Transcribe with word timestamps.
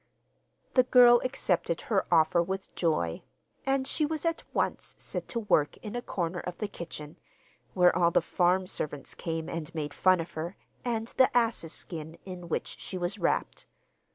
The 0.73 0.81
girl 0.81 1.21
accepted 1.23 1.81
her 1.81 2.07
offer 2.11 2.41
with 2.41 2.73
joy, 2.73 3.21
and 3.67 3.85
she 3.85 4.03
was 4.03 4.25
at 4.25 4.41
once 4.51 4.95
set 4.97 5.27
to 5.27 5.41
work 5.41 5.77
in 5.77 5.95
a 5.95 6.01
corner 6.01 6.39
of 6.39 6.57
the 6.57 6.67
kitchen, 6.67 7.19
where 7.75 7.95
all 7.95 8.09
the 8.09 8.19
farm 8.19 8.65
servants 8.65 9.13
came 9.13 9.47
and 9.47 9.75
made 9.75 9.93
fun 9.93 10.19
of 10.19 10.31
her, 10.31 10.55
and 10.83 11.09
the 11.17 11.29
ass's 11.37 11.73
skin 11.73 12.17
in 12.25 12.49
which 12.49 12.79
she 12.79 12.97
was 12.97 13.19
wrapped. 13.19 13.67